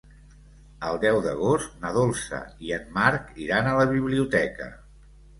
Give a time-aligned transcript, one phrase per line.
[0.85, 4.71] El deu d'agost na Dolça i en Marc iran a la biblioteca.